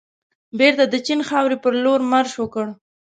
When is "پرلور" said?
1.63-1.99